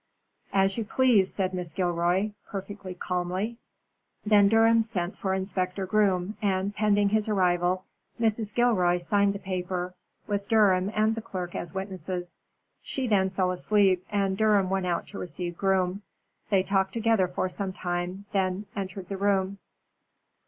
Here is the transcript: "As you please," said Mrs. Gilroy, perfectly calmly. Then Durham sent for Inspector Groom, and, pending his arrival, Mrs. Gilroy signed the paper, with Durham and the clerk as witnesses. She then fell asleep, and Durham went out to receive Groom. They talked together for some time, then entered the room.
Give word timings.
"As 0.51 0.79
you 0.79 0.83
please," 0.83 1.31
said 1.31 1.51
Mrs. 1.51 1.75
Gilroy, 1.75 2.31
perfectly 2.47 2.95
calmly. 2.95 3.59
Then 4.25 4.47
Durham 4.47 4.81
sent 4.81 5.15
for 5.15 5.35
Inspector 5.35 5.85
Groom, 5.85 6.37
and, 6.41 6.73
pending 6.75 7.09
his 7.09 7.29
arrival, 7.29 7.85
Mrs. 8.19 8.51
Gilroy 8.51 8.97
signed 8.97 9.33
the 9.33 9.37
paper, 9.37 9.93
with 10.25 10.47
Durham 10.47 10.89
and 10.95 11.13
the 11.13 11.21
clerk 11.21 11.53
as 11.53 11.75
witnesses. 11.75 12.35
She 12.81 13.05
then 13.07 13.29
fell 13.29 13.51
asleep, 13.51 14.03
and 14.09 14.35
Durham 14.35 14.71
went 14.71 14.87
out 14.87 15.05
to 15.09 15.19
receive 15.19 15.55
Groom. 15.55 16.01
They 16.49 16.63
talked 16.63 16.93
together 16.93 17.27
for 17.27 17.47
some 17.47 17.71
time, 17.71 18.25
then 18.31 18.65
entered 18.75 19.07
the 19.07 19.17
room. 19.17 19.59